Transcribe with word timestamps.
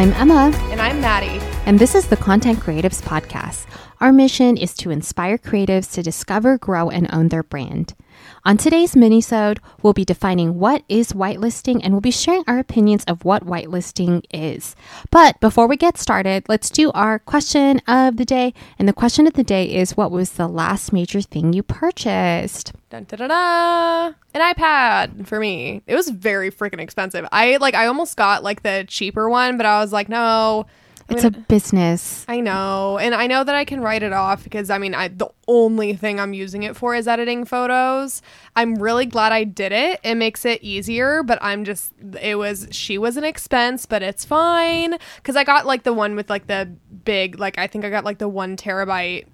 I'm 0.00 0.14
Emma, 0.14 0.50
And 0.70 0.80
I'm 0.80 0.98
Maddie. 1.02 1.44
and 1.66 1.78
this 1.78 1.94
is 1.94 2.06
the 2.06 2.16
Content 2.16 2.58
Creatives 2.58 3.02
Podcast. 3.02 3.66
Our 4.00 4.14
mission 4.14 4.56
is 4.56 4.72
to 4.76 4.90
inspire 4.90 5.36
creatives 5.36 5.92
to 5.92 6.02
discover, 6.02 6.56
grow, 6.56 6.88
and 6.88 7.06
own 7.12 7.28
their 7.28 7.42
brand. 7.42 7.92
On 8.46 8.56
today's 8.56 8.94
minisode, 8.94 9.58
we'll 9.82 9.92
be 9.92 10.06
defining 10.06 10.58
what 10.58 10.82
is 10.88 11.12
whitelisting 11.12 11.82
and 11.82 11.92
we'll 11.92 12.00
be 12.00 12.10
sharing 12.10 12.42
our 12.46 12.58
opinions 12.58 13.04
of 13.04 13.26
what 13.26 13.44
whitelisting 13.44 14.24
is. 14.32 14.74
But 15.10 15.38
before 15.40 15.66
we 15.66 15.76
get 15.76 15.98
started, 15.98 16.48
let's 16.48 16.70
do 16.70 16.90
our 16.92 17.18
question 17.18 17.82
of 17.86 18.16
the 18.16 18.24
day. 18.24 18.54
And 18.78 18.88
the 18.88 18.94
question 18.94 19.26
of 19.26 19.34
the 19.34 19.44
day 19.44 19.66
is 19.66 19.98
what 19.98 20.10
was 20.10 20.30
the 20.30 20.48
last 20.48 20.94
major 20.94 21.20
thing 21.20 21.52
you 21.52 21.62
purchased? 21.62 22.72
Dun, 22.88 23.04
da, 23.04 23.18
da, 23.18 23.26
da. 23.26 24.14
An 24.32 24.54
iPad 24.54 25.26
for 25.26 25.38
me. 25.38 25.82
It 25.86 25.94
was 25.94 26.08
very 26.08 26.50
freaking 26.50 26.80
expensive. 26.80 27.28
I 27.32 27.58
like 27.58 27.74
I 27.74 27.86
almost 27.86 28.16
got 28.16 28.42
like 28.42 28.62
the 28.62 28.86
cheaper 28.88 29.28
one, 29.28 29.58
but 29.58 29.66
I 29.66 29.80
was 29.80 29.92
like, 29.92 30.08
no. 30.08 30.64
It's 31.10 31.24
a 31.24 31.30
business. 31.30 32.24
I 32.28 32.40
know. 32.40 32.98
And 32.98 33.14
I 33.14 33.26
know 33.26 33.44
that 33.44 33.54
I 33.54 33.64
can 33.64 33.80
write 33.80 34.02
it 34.02 34.12
off 34.12 34.44
because 34.44 34.70
I 34.70 34.78
mean, 34.78 34.94
I 34.94 35.08
the 35.08 35.28
only 35.48 35.94
thing 35.94 36.20
I'm 36.20 36.32
using 36.32 36.62
it 36.62 36.76
for 36.76 36.94
is 36.94 37.08
editing 37.08 37.44
photos. 37.44 38.22
I'm 38.56 38.76
really 38.76 39.06
glad 39.06 39.32
I 39.32 39.44
did 39.44 39.72
it. 39.72 40.00
It 40.02 40.14
makes 40.14 40.44
it 40.44 40.62
easier, 40.62 41.22
but 41.22 41.38
I'm 41.42 41.64
just 41.64 41.92
it 42.20 42.36
was 42.36 42.68
she 42.70 42.98
was 42.98 43.16
an 43.16 43.24
expense, 43.24 43.86
but 43.86 44.02
it's 44.02 44.24
fine 44.24 44.96
cuz 45.22 45.36
I 45.36 45.44
got 45.44 45.66
like 45.66 45.82
the 45.82 45.92
one 45.92 46.16
with 46.16 46.30
like 46.30 46.46
the 46.46 46.70
big 47.04 47.38
like 47.38 47.58
I 47.58 47.66
think 47.66 47.84
I 47.84 47.90
got 47.90 48.04
like 48.04 48.18
the 48.18 48.28
1 48.28 48.56
terabyte 48.56 49.26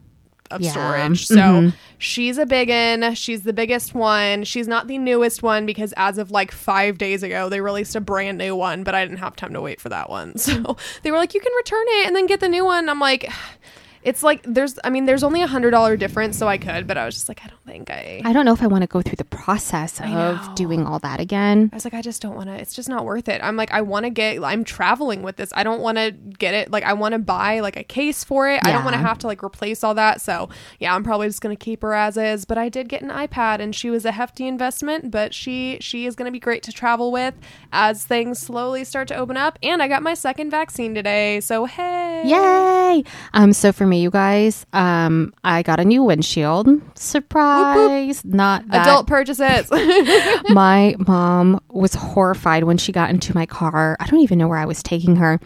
of 0.50 0.60
Yeah. 0.60 0.70
storage. 0.70 1.26
So 1.26 1.36
Mhm. 1.36 1.74
she's 1.98 2.38
a 2.38 2.46
big 2.46 2.68
one. 2.70 3.14
She's 3.14 3.42
the 3.42 3.52
biggest 3.52 3.94
one. 3.94 4.44
She's 4.44 4.66
not 4.68 4.86
the 4.88 4.98
newest 4.98 5.42
one 5.42 5.66
because 5.66 5.92
as 5.96 6.18
of 6.18 6.30
like 6.30 6.52
five 6.52 6.98
days 6.98 7.22
ago, 7.22 7.48
they 7.48 7.60
released 7.60 7.94
a 7.96 8.00
brand 8.00 8.38
new 8.38 8.54
one, 8.56 8.82
but 8.84 8.94
I 8.94 9.04
didn't 9.04 9.18
have 9.18 9.36
time 9.36 9.52
to 9.54 9.60
wait 9.60 9.80
for 9.80 9.88
that 9.88 10.08
one. 10.10 10.34
So 10.46 10.76
they 11.02 11.10
were 11.10 11.18
like, 11.18 11.34
you 11.34 11.40
can 11.40 11.52
return 11.56 11.84
it 12.00 12.06
and 12.06 12.14
then 12.16 12.26
get 12.26 12.40
the 12.40 12.48
new 12.48 12.64
one. 12.64 12.88
I'm 12.88 13.00
like, 13.00 13.28
it's 14.06 14.22
like 14.22 14.40
there's 14.44 14.78
I 14.84 14.90
mean, 14.90 15.04
there's 15.04 15.24
only 15.24 15.42
a 15.42 15.48
hundred 15.48 15.72
dollar 15.72 15.96
difference, 15.96 16.38
so 16.38 16.46
I 16.46 16.58
could, 16.58 16.86
but 16.86 16.96
I 16.96 17.04
was 17.04 17.16
just 17.16 17.28
like, 17.28 17.44
I 17.44 17.48
don't 17.48 17.66
think 17.66 17.90
I 17.90 18.22
I 18.24 18.32
don't 18.32 18.44
know 18.44 18.52
if 18.52 18.62
I 18.62 18.68
want 18.68 18.82
to 18.82 18.86
go 18.86 19.02
through 19.02 19.16
the 19.16 19.24
process 19.24 20.00
I 20.00 20.12
know. 20.12 20.30
of 20.30 20.54
doing 20.54 20.86
all 20.86 21.00
that 21.00 21.18
again. 21.18 21.70
I 21.72 21.76
was 21.76 21.84
like, 21.84 21.92
I 21.92 22.02
just 22.02 22.22
don't 22.22 22.36
want 22.36 22.48
to. 22.48 22.54
It's 22.54 22.72
just 22.72 22.88
not 22.88 23.04
worth 23.04 23.28
it. 23.28 23.40
I'm 23.42 23.56
like, 23.56 23.72
I 23.72 23.82
want 23.82 24.04
to 24.04 24.10
get. 24.10 24.42
I'm 24.44 24.62
traveling 24.62 25.22
with 25.22 25.36
this. 25.36 25.52
I 25.56 25.64
don't 25.64 25.80
want 25.80 25.98
to 25.98 26.12
get 26.12 26.54
it. 26.54 26.70
Like, 26.70 26.84
I 26.84 26.92
want 26.92 27.14
to 27.14 27.18
buy 27.18 27.58
like 27.58 27.76
a 27.76 27.82
case 27.82 28.22
for 28.22 28.48
it. 28.48 28.60
I 28.64 28.70
don't 28.70 28.84
want 28.84 28.94
to 28.94 29.00
have 29.02 29.18
to 29.18 29.26
like 29.26 29.42
replace 29.42 29.82
all 29.82 29.94
that. 29.94 30.20
So 30.20 30.50
yeah, 30.78 30.94
I'm 30.94 31.02
probably 31.02 31.26
just 31.26 31.40
gonna 31.40 31.56
keep 31.56 31.82
her 31.82 31.92
as 31.92 32.16
is. 32.16 32.44
But 32.44 32.58
I 32.58 32.68
did 32.68 32.88
get 32.88 33.02
an 33.02 33.10
iPad, 33.10 33.58
and 33.58 33.74
she 33.74 33.90
was 33.90 34.04
a 34.04 34.12
hefty 34.12 34.46
investment. 34.46 35.10
But 35.10 35.34
she 35.34 35.78
she 35.80 36.06
is 36.06 36.14
gonna 36.14 36.30
be 36.30 36.38
great 36.38 36.62
to 36.62 36.72
travel 36.72 37.10
with 37.10 37.34
as 37.72 38.04
things 38.04 38.38
slowly 38.38 38.84
start 38.84 39.08
to 39.08 39.16
open 39.16 39.36
up. 39.36 39.58
And 39.64 39.82
I 39.82 39.88
got 39.88 40.04
my 40.04 40.14
second 40.14 40.50
vaccine 40.50 40.94
today. 40.94 41.40
So 41.40 41.64
hey, 41.64 42.22
Yay! 42.24 43.02
Um, 43.34 43.52
so 43.52 43.72
for 43.72 43.84
me, 43.84 43.95
you 43.96 44.10
guys, 44.10 44.66
um, 44.72 45.32
I 45.44 45.62
got 45.62 45.80
a 45.80 45.84
new 45.84 46.02
windshield. 46.02 46.68
Surprise! 46.98 48.24
Not 48.24 48.66
that. 48.68 48.86
Adult 48.86 49.06
purchases. 49.06 49.70
my 50.50 50.94
mom 50.98 51.60
was 51.70 51.94
horrified 51.94 52.64
when 52.64 52.78
she 52.78 52.92
got 52.92 53.10
into 53.10 53.34
my 53.34 53.46
car. 53.46 53.96
I 54.00 54.06
don't 54.06 54.20
even 54.20 54.38
know 54.38 54.48
where 54.48 54.58
I 54.58 54.66
was 54.66 54.82
taking 54.82 55.16
her. 55.16 55.40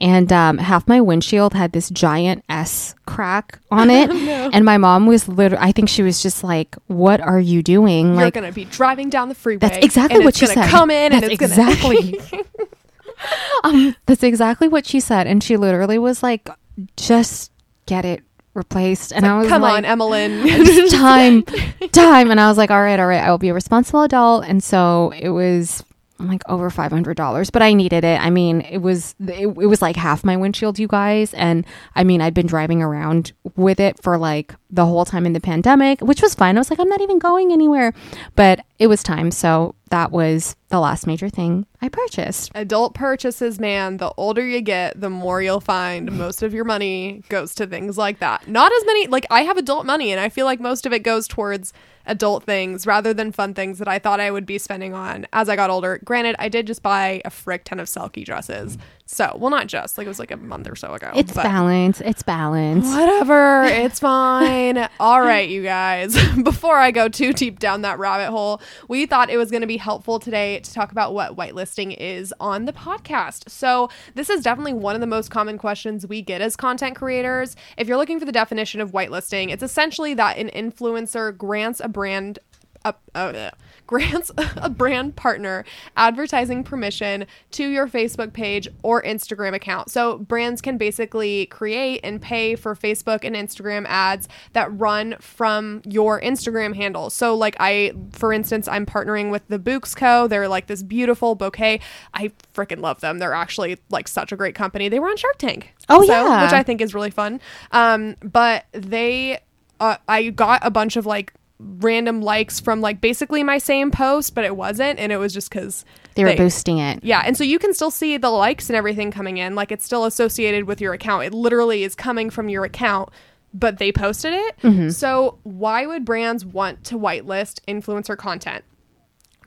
And 0.00 0.32
um, 0.32 0.58
half 0.58 0.86
my 0.88 1.00
windshield 1.00 1.54
had 1.54 1.72
this 1.72 1.88
giant 1.88 2.44
S 2.48 2.94
crack 3.06 3.58
on 3.70 3.90
it. 3.90 4.10
And 4.54 4.64
my 4.64 4.78
mom 4.78 5.06
was 5.06 5.26
literally, 5.26 5.64
I 5.64 5.72
think 5.72 5.88
she 5.88 6.02
was 6.02 6.22
just 6.22 6.44
like, 6.44 6.76
What 6.86 7.20
are 7.20 7.40
you 7.40 7.62
doing? 7.62 8.08
You're 8.08 8.24
like, 8.24 8.34
gonna 8.34 8.52
be 8.52 8.66
driving 8.66 9.08
down 9.10 9.28
the 9.28 9.34
freeway. 9.34 9.60
That's 9.60 9.84
exactly 9.84 10.24
what 10.24 10.36
she 10.36 10.46
said. 10.46 10.68
Come 10.68 10.90
in 10.90 11.12
That's 11.12 11.24
and 11.24 11.32
it's 11.32 11.40
gonna 11.40 11.70
exactly. 11.70 12.20
um, 13.64 13.96
that's 14.06 14.22
exactly 14.22 14.68
what 14.68 14.86
she 14.86 15.00
said, 15.00 15.26
and 15.26 15.42
she 15.42 15.56
literally 15.56 15.98
was 15.98 16.22
like, 16.22 16.48
"Just 16.96 17.50
get 17.86 18.04
it 18.04 18.22
replaced." 18.54 19.12
And 19.12 19.26
I 19.26 19.38
was 19.38 19.46
like 19.46 19.52
Come 19.52 19.62
like, 19.62 19.78
on, 19.78 19.84
Emmeline. 19.84 20.30
"It's 20.44 20.92
time, 20.94 21.42
time." 21.92 22.30
And 22.30 22.40
I 22.40 22.48
was 22.48 22.58
like, 22.58 22.70
"All 22.70 22.82
right, 22.82 22.98
all 22.98 23.06
right, 23.06 23.22
I 23.22 23.30
will 23.30 23.38
be 23.38 23.48
a 23.48 23.54
responsible 23.54 24.02
adult." 24.02 24.44
And 24.46 24.62
so 24.62 25.12
it 25.18 25.30
was 25.30 25.84
like 26.18 26.42
over 26.48 26.70
five 26.70 26.92
hundred 26.92 27.16
dollars, 27.16 27.50
but 27.50 27.62
I 27.62 27.72
needed 27.72 28.04
it. 28.04 28.20
I 28.20 28.30
mean, 28.30 28.60
it 28.62 28.78
was 28.78 29.14
it, 29.20 29.46
it 29.46 29.66
was 29.66 29.82
like 29.82 29.96
half 29.96 30.24
my 30.24 30.36
windshield, 30.36 30.78
you 30.78 30.86
guys, 30.86 31.34
and 31.34 31.66
I 31.94 32.04
mean, 32.04 32.20
I'd 32.20 32.34
been 32.34 32.46
driving 32.46 32.82
around 32.82 33.32
with 33.56 33.80
it 33.80 34.00
for 34.02 34.16
like 34.16 34.54
the 34.74 34.84
whole 34.84 35.04
time 35.04 35.24
in 35.24 35.32
the 35.32 35.40
pandemic, 35.40 36.00
which 36.00 36.20
was 36.20 36.34
fine. 36.34 36.56
I 36.56 36.60
was 36.60 36.68
like, 36.68 36.80
I'm 36.80 36.88
not 36.88 37.00
even 37.00 37.18
going 37.18 37.52
anywhere, 37.52 37.94
but 38.34 38.64
it 38.78 38.88
was 38.88 39.02
time. 39.02 39.30
So 39.30 39.74
that 39.90 40.10
was 40.10 40.56
the 40.68 40.80
last 40.80 41.06
major 41.06 41.28
thing 41.28 41.66
I 41.80 41.88
purchased. 41.88 42.50
adult 42.54 42.94
purchases, 42.94 43.60
man, 43.60 43.98
the 43.98 44.12
older 44.16 44.44
you 44.44 44.60
get, 44.60 45.00
the 45.00 45.10
more 45.10 45.40
you'll 45.40 45.60
find 45.60 46.10
most 46.10 46.42
of 46.42 46.52
your 46.52 46.64
money 46.64 47.22
goes 47.28 47.54
to 47.56 47.66
things 47.66 47.96
like 47.96 48.18
that. 48.18 48.48
Not 48.48 48.72
as 48.72 48.84
many, 48.84 49.06
like, 49.06 49.26
I 49.30 49.42
have 49.42 49.56
adult 49.56 49.86
money, 49.86 50.10
and 50.10 50.20
I 50.20 50.28
feel 50.28 50.46
like 50.46 50.58
most 50.58 50.86
of 50.86 50.92
it 50.92 51.04
goes 51.04 51.28
towards 51.28 51.72
adult 52.06 52.44
things 52.44 52.86
rather 52.86 53.14
than 53.14 53.30
fun 53.30 53.54
things 53.54 53.78
that 53.78 53.88
I 53.88 53.98
thought 53.98 54.20
I 54.20 54.30
would 54.30 54.44
be 54.44 54.58
spending 54.58 54.92
on 54.92 55.26
as 55.32 55.48
I 55.48 55.56
got 55.56 55.70
older. 55.70 56.00
Granted, 56.04 56.34
I 56.38 56.48
did 56.48 56.66
just 56.66 56.82
buy 56.82 57.22
a 57.24 57.30
frick 57.30 57.64
ton 57.64 57.78
of 57.78 57.86
Selkie 57.86 58.24
dresses. 58.24 58.76
So, 59.06 59.36
well, 59.38 59.50
not 59.50 59.66
just, 59.66 59.98
like, 59.98 60.06
it 60.06 60.08
was 60.08 60.18
like 60.18 60.30
a 60.30 60.36
month 60.38 60.66
or 60.66 60.74
so 60.74 60.94
ago. 60.94 61.10
It's 61.14 61.34
balance. 61.34 62.00
It's 62.00 62.22
balance. 62.22 62.86
Whatever, 62.86 63.64
it's 63.66 64.00
fine. 64.00 64.88
All 64.98 65.20
right, 65.20 65.46
you 65.46 65.62
guys. 65.62 66.16
Before 66.42 66.78
I 66.78 66.90
go 66.90 67.08
too 67.08 67.34
deep 67.34 67.58
down 67.58 67.82
that 67.82 67.98
rabbit 67.98 68.30
hole, 68.30 68.62
we 68.88 69.04
thought 69.04 69.28
it 69.28 69.36
was 69.36 69.50
going 69.50 69.60
to 69.60 69.66
be 69.66 69.76
helpful 69.76 70.18
today 70.18 70.60
to 70.60 70.72
talk 70.72 70.90
about 70.90 71.12
what 71.12 71.36
whitelisting 71.36 71.94
is 71.98 72.32
on 72.40 72.64
the 72.64 72.72
podcast. 72.72 73.50
So, 73.50 73.90
this 74.14 74.30
is 74.30 74.42
definitely 74.42 74.72
one 74.72 74.94
of 74.94 75.02
the 75.02 75.06
most 75.06 75.30
common 75.30 75.58
questions 75.58 76.06
we 76.06 76.22
get 76.22 76.40
as 76.40 76.56
content 76.56 76.96
creators. 76.96 77.56
If 77.76 77.88
you're 77.88 77.98
looking 77.98 78.18
for 78.18 78.24
the 78.24 78.32
definition 78.32 78.80
of 78.80 78.92
whitelisting, 78.92 79.50
it's 79.52 79.62
essentially 79.62 80.14
that 80.14 80.38
an 80.38 80.48
influencer 80.48 81.36
grants 81.36 81.80
a 81.80 81.88
brand 81.88 82.38
a, 82.84 82.94
uh, 83.14 83.50
grants 83.86 84.30
a 84.56 84.70
brand 84.70 85.14
partner 85.16 85.64
advertising 85.96 86.64
permission 86.64 87.26
to 87.50 87.68
your 87.68 87.86
Facebook 87.86 88.32
page 88.32 88.68
or 88.82 89.02
Instagram 89.02 89.54
account. 89.54 89.90
So 89.90 90.18
brands 90.18 90.60
can 90.60 90.78
basically 90.78 91.46
create 91.46 92.00
and 92.02 92.20
pay 92.20 92.54
for 92.56 92.74
Facebook 92.74 93.20
and 93.24 93.36
Instagram 93.36 93.84
ads 93.86 94.28
that 94.54 94.76
run 94.78 95.16
from 95.20 95.82
your 95.84 96.20
Instagram 96.20 96.74
handle. 96.74 97.10
So 97.10 97.34
like 97.34 97.56
I 97.60 97.92
for 98.12 98.32
instance, 98.32 98.66
I'm 98.68 98.86
partnering 98.86 99.30
with 99.30 99.46
the 99.48 99.58
Bouqs 99.58 99.94
Co. 99.96 100.26
They're 100.26 100.48
like 100.48 100.66
this 100.66 100.82
beautiful 100.82 101.34
bouquet. 101.34 101.80
I 102.14 102.32
freaking 102.54 102.80
love 102.80 103.00
them. 103.00 103.18
They're 103.18 103.34
actually 103.34 103.78
like 103.90 104.08
such 104.08 104.32
a 104.32 104.36
great 104.36 104.54
company. 104.54 104.88
They 104.88 104.98
were 105.00 105.08
on 105.08 105.16
Shark 105.16 105.36
Tank. 105.38 105.74
Oh, 105.88 106.02
So- 106.02 106.12
yeah. 106.12 106.44
which 106.44 106.52
I 106.52 106.62
think 106.62 106.80
is 106.80 106.94
really 106.94 107.10
fun. 107.10 107.40
Um 107.70 108.16
but 108.22 108.64
they 108.72 109.40
uh, 109.80 109.96
I 110.08 110.30
got 110.30 110.60
a 110.64 110.70
bunch 110.70 110.96
of 110.96 111.04
like 111.04 111.34
random 111.64 112.20
likes 112.20 112.60
from 112.60 112.80
like 112.80 113.00
basically 113.00 113.42
my 113.42 113.58
same 113.58 113.90
post, 113.90 114.34
but 114.34 114.44
it 114.44 114.56
wasn't, 114.56 114.98
and 114.98 115.10
it 115.10 115.16
was 115.16 115.32
just 115.32 115.50
because 115.50 115.84
They 116.14 116.24
were 116.24 116.36
boosting 116.36 116.78
it. 116.78 117.02
Yeah, 117.02 117.22
and 117.24 117.36
so 117.36 117.44
you 117.44 117.58
can 117.58 117.74
still 117.74 117.90
see 117.90 118.16
the 118.16 118.30
likes 118.30 118.68
and 118.68 118.76
everything 118.76 119.10
coming 119.10 119.38
in, 119.38 119.54
like 119.54 119.72
it's 119.72 119.84
still 119.84 120.04
associated 120.04 120.64
with 120.64 120.80
your 120.80 120.92
account. 120.92 121.24
It 121.24 121.34
literally 121.34 121.84
is 121.84 121.94
coming 121.94 122.30
from 122.30 122.48
your 122.48 122.64
account, 122.64 123.10
but 123.52 123.78
they 123.78 123.92
posted 123.92 124.32
it. 124.32 124.56
Mm-hmm. 124.62 124.90
So 124.90 125.38
why 125.42 125.86
would 125.86 126.04
brands 126.04 126.44
want 126.44 126.84
to 126.84 126.98
whitelist 126.98 127.60
influencer 127.66 128.16
content? 128.16 128.64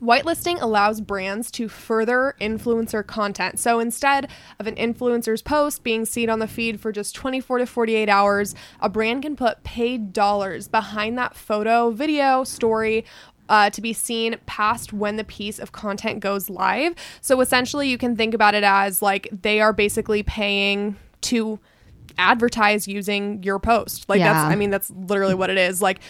Whitelisting 0.01 0.61
allows 0.61 1.01
brands 1.01 1.49
to 1.51 1.67
further 1.67 2.35
influencer 2.39 3.05
content. 3.05 3.59
So 3.59 3.79
instead 3.79 4.29
of 4.59 4.67
an 4.67 4.75
influencer's 4.75 5.41
post 5.41 5.83
being 5.83 6.05
seen 6.05 6.29
on 6.29 6.39
the 6.39 6.47
feed 6.47 6.79
for 6.79 6.91
just 6.91 7.15
24 7.15 7.59
to 7.59 7.65
48 7.65 8.09
hours, 8.09 8.55
a 8.79 8.89
brand 8.89 9.23
can 9.23 9.35
put 9.35 9.63
paid 9.63 10.13
dollars 10.13 10.67
behind 10.67 11.17
that 11.17 11.35
photo, 11.35 11.91
video, 11.91 12.43
story. 12.43 13.05
Uh, 13.49 13.69
to 13.69 13.79
be 13.79 13.93
seen 13.93 14.35
past 14.45 14.91
when 14.91 15.15
the 15.15 15.23
piece 15.23 15.57
of 15.57 15.71
content 15.71 16.19
goes 16.19 16.49
live. 16.49 16.93
So 17.21 17.39
essentially, 17.39 17.87
you 17.87 17.97
can 17.97 18.13
think 18.17 18.33
about 18.33 18.55
it 18.55 18.65
as 18.65 19.01
like 19.01 19.29
they 19.31 19.61
are 19.61 19.71
basically 19.71 20.21
paying 20.21 20.97
to 21.21 21.57
advertise 22.17 22.89
using 22.89 23.41
your 23.43 23.57
post. 23.57 24.09
Like 24.09 24.19
Yeah. 24.19 24.33
that's, 24.33 24.51
I 24.51 24.55
mean, 24.57 24.69
that's 24.69 24.89
literally 24.89 25.33
what 25.33 25.49
it 25.49 25.57
is. 25.57 25.81
Like 25.81 26.01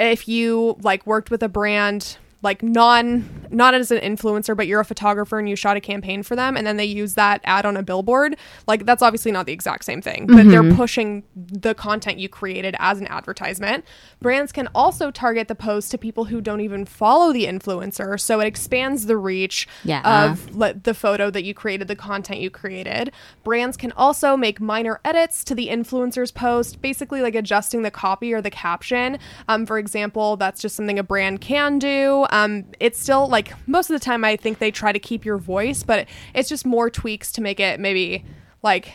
if 0.00 0.26
you 0.26 0.78
like 0.80 1.06
worked 1.06 1.30
with 1.30 1.42
a 1.42 1.50
brand 1.50 2.16
like 2.44 2.62
non 2.62 3.28
not 3.50 3.72
as 3.74 3.90
an 3.90 3.98
influencer 3.98 4.56
but 4.56 4.66
you're 4.66 4.80
a 4.80 4.84
photographer 4.84 5.38
and 5.38 5.48
you 5.48 5.54
shot 5.54 5.76
a 5.76 5.80
campaign 5.80 6.22
for 6.22 6.34
them 6.34 6.56
and 6.56 6.66
then 6.66 6.76
they 6.76 6.84
use 6.84 7.14
that 7.14 7.40
ad 7.44 7.64
on 7.64 7.76
a 7.76 7.82
billboard 7.82 8.36
like 8.66 8.84
that's 8.84 9.00
obviously 9.02 9.30
not 9.30 9.46
the 9.46 9.52
exact 9.52 9.84
same 9.84 10.02
thing 10.02 10.26
but 10.26 10.44
they're 10.48 10.74
pushing 10.74 11.22
the 11.36 11.74
content 11.74 12.18
you 12.18 12.28
created 12.28 12.74
as 12.78 13.00
an 13.00 13.06
advertisement. 13.08 13.84
Brands 14.20 14.50
can 14.52 14.68
also 14.74 15.10
target 15.10 15.48
the 15.48 15.54
post 15.54 15.90
to 15.92 15.98
people 15.98 16.24
who 16.24 16.40
don't 16.40 16.60
even 16.60 16.84
follow 16.84 17.32
the 17.32 17.44
influencer 17.46 18.18
so 18.20 18.40
it 18.40 18.46
expands 18.46 19.06
the 19.06 19.16
reach 19.16 19.66
Yeah. 19.84 20.02
of 20.32 20.54
le- 20.56 20.74
the 20.74 20.94
photo 20.94 21.30
that 21.30 21.44
you 21.44 21.54
created 21.54 21.88
the 21.88 21.96
content 21.96 22.40
you 22.40 22.50
created. 22.50 23.12
Brands 23.44 23.76
can 23.76 23.92
also 23.92 24.36
make 24.36 24.60
minor 24.60 25.00
edits 25.04 25.44
to 25.44 25.54
the 25.54 25.68
influencer's 25.68 26.30
post 26.30 26.82
basically 26.82 27.22
like 27.22 27.34
adjusting 27.34 27.82
the 27.82 27.90
copy 27.90 28.32
or 28.34 28.42
the 28.42 28.50
caption. 28.50 29.18
Um, 29.48 29.64
for 29.64 29.78
example 29.78 30.36
that's 30.36 30.60
just 30.60 30.74
something 30.76 30.98
a 30.98 31.02
brand 31.04 31.40
can 31.40 31.78
do 31.78 32.26
Um, 32.34 32.64
it's 32.80 32.98
still 32.98 33.28
like 33.28 33.54
most 33.68 33.90
of 33.90 33.94
the 33.98 34.04
time, 34.04 34.24
I 34.24 34.36
think 34.36 34.58
they 34.58 34.72
try 34.72 34.90
to 34.90 34.98
keep 34.98 35.24
your 35.24 35.38
voice, 35.38 35.84
but 35.84 36.08
it's 36.34 36.48
just 36.48 36.66
more 36.66 36.90
tweaks 36.90 37.30
to 37.32 37.40
make 37.40 37.60
it 37.60 37.78
maybe 37.78 38.24
like 38.62 38.92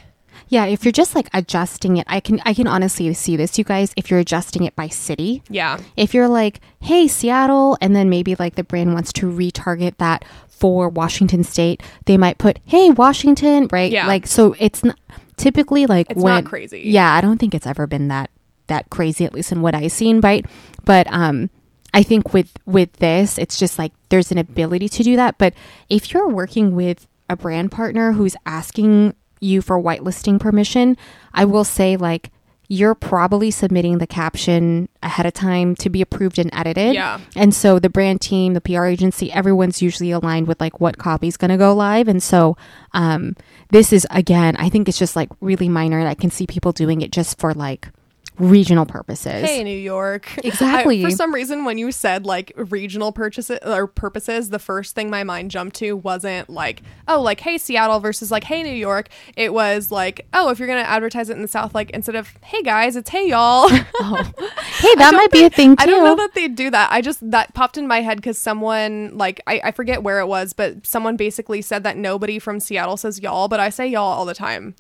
Yeah, 0.50 0.66
if 0.66 0.84
you're 0.84 0.92
just 0.92 1.16
like 1.16 1.30
adjusting 1.34 1.98
it, 1.98 2.06
I 2.08 2.20
can 2.20 2.42
I 2.44 2.54
can 2.54 2.68
honestly 2.68 3.14
see 3.14 3.38
this, 3.38 3.58
you 3.58 3.64
guys. 3.64 3.94
If 3.96 4.12
you're 4.12 4.20
adjusting 4.20 4.64
it 4.64 4.76
by 4.76 4.90
city, 4.90 5.42
yeah, 5.50 5.80
if 5.96 6.14
you're 6.14 6.28
like, 6.28 6.60
hey, 6.82 7.08
Seattle, 7.08 7.78
and 7.80 7.96
then 7.96 8.10
maybe 8.10 8.36
like 8.36 8.56
the 8.56 8.64
brand 8.64 8.94
wants 8.94 9.14
to 9.14 9.32
retarget 9.32 9.98
that 10.00 10.26
for 10.48 10.90
Washington 10.90 11.44
State, 11.46 11.82
they 12.06 12.18
might 12.18 12.38
put, 12.38 12.60
hey, 12.66 12.90
Washington, 12.90 13.70
right? 13.72 13.92
Yeah. 13.92 14.08
Like, 14.08 14.28
so 14.28 14.54
it's 14.60 14.84
not 14.84 15.00
typically 15.38 15.86
like 15.86 16.10
It's 16.10 16.22
when, 16.22 16.44
not 16.44 16.46
crazy. 16.46 16.82
Yeah, 16.86 17.14
I 17.14 17.22
don't 17.22 17.38
think 17.38 17.56
it's 17.56 17.66
ever 17.66 17.88
been 17.88 18.10
that 18.10 18.30
that 18.68 18.90
crazy, 18.90 19.24
at 19.26 19.34
least 19.34 19.52
in 19.54 19.62
what 19.62 19.74
I've 19.74 19.94
seen, 19.94 20.20
right? 20.20 20.46
But 20.84 21.08
um, 21.12 21.50
I 21.94 22.04
think 22.04 22.34
with 22.34 22.52
with 22.66 22.94
this, 22.94 23.38
it's 23.38 23.58
just 23.58 23.80
like 23.80 23.92
there's 24.10 24.32
an 24.32 24.38
ability 24.38 24.90
to 24.90 25.04
do 25.04 25.16
that. 25.16 25.38
But 25.38 25.54
if 25.90 26.14
you're 26.14 26.30
working 26.30 26.76
with 26.76 27.08
a 27.30 27.36
brand 27.36 27.72
partner 27.72 28.14
who's 28.14 28.36
asking 28.46 29.16
you 29.40 29.62
for 29.62 29.82
whitelisting 29.82 30.40
permission, 30.40 30.98
I 31.34 31.46
will 31.46 31.64
say 31.64 31.96
like 31.96 32.32
you're 32.72 32.94
probably 32.94 33.50
submitting 33.50 33.98
the 33.98 34.06
caption 34.06 34.88
ahead 35.02 35.26
of 35.26 35.34
time 35.34 35.76
to 35.76 35.90
be 35.90 36.04
approved 36.04 36.38
and 36.38 36.52
edited. 36.54 36.94
Yeah. 36.94 37.20
And 37.36 37.54
so 37.54 37.80
the 37.80 37.90
brand 37.90 38.22
team, 38.22 38.54
the 38.54 38.62
PR 38.62 38.86
agency, 38.86 39.32
everyone's 39.32 39.82
usually 39.82 40.12
aligned 40.12 40.48
with 40.48 40.62
like 40.62 40.80
what 40.80 41.00
copy's 41.00 41.36
going 41.36 41.50
to 41.50 41.58
go 41.58 41.74
live. 41.74 42.08
And 42.08 42.22
so 42.22 42.56
um, 42.94 43.36
this 43.70 43.92
is, 43.92 44.06
again, 44.12 44.56
I 44.58 44.70
think 44.70 44.88
it's 44.88 45.00
just 45.00 45.16
like 45.16 45.30
really 45.42 45.68
minor. 45.68 45.98
And 45.98 46.08
I 46.08 46.14
can 46.14 46.30
see 46.30 46.46
people 46.46 46.72
doing 46.72 47.02
it 47.02 47.12
just 47.12 47.40
for 47.40 47.56
like 47.56 47.90
regional 48.40 48.86
purposes. 48.86 49.48
Hey, 49.48 49.64
New 49.64 49.78
York. 49.78 50.28
Exactly. 50.50 51.02
I- 51.06 51.10
for 51.10 51.16
some 51.16 51.34
reason, 51.34 51.64
when 51.66 51.78
you 51.78 51.92
said 51.92 52.26
like 52.26 52.52
regional 52.56 53.12
purchases 53.12 53.60
or 53.64 53.86
purposes, 53.88 54.50
the 54.50 54.58
first 54.60 54.96
thing 54.96 55.10
my 55.10 55.24
mind 55.24 55.52
jumped 55.52 55.76
to 55.78 55.96
wasn't 55.96 56.50
like, 56.50 56.82
oh, 57.08 57.22
like, 57.22 57.40
hey, 57.42 57.58
Seattle 57.58 58.00
versus 58.00 58.32
like, 58.32 58.46
hey, 58.46 58.64
New 58.64 58.74
York. 58.74 59.10
It 59.36 59.54
was 59.54 59.92
like, 59.92 60.26
oh, 60.34 60.50
if 60.50 60.58
you're 60.60 60.68
going 60.68 60.84
to 60.84 60.90
advertise 60.90 61.30
it 61.30 61.36
in 61.36 61.42
the 61.42 61.48
South, 61.48 61.76
like, 61.76 61.92
instead 61.92 62.16
of, 62.16 62.34
hey, 62.44 62.64
guys, 62.64 62.96
it's 62.96 63.10
hey, 63.10 63.28
y'all. 63.30 63.70
Oh. 64.02 64.16
Hey, 64.78 64.96
that 64.96 65.14
might 65.14 65.30
be 65.30 65.44
a 65.44 65.50
thing 65.50 65.76
too. 65.76 65.84
I 65.84 65.86
don't 65.86 66.04
know 66.06 66.16
that 66.16 66.34
they 66.34 66.48
do 66.48 66.70
that. 66.72 66.90
I 66.92 67.02
just, 67.02 67.20
that 67.32 67.54
popped 67.54 67.78
in 67.78 67.86
my 67.86 68.00
head 68.02 68.16
because 68.18 68.38
someone, 68.38 69.12
like, 69.18 69.42
I, 69.46 69.60
I 69.66 69.72
forget 69.72 70.04
where 70.04 70.20
it 70.22 70.28
was, 70.28 70.54
but 70.54 70.88
someone 70.88 71.18
basically 71.18 71.62
said 71.62 71.84
that 71.84 71.98
nobody 71.98 72.40
from 72.40 72.60
Seattle 72.62 72.96
says 72.98 73.20
y'all, 73.20 73.50
but 73.50 73.60
I 73.60 73.70
say 73.70 73.88
y'all 73.88 74.04
all 74.04 74.26
the 74.26 74.34
time. 74.34 74.74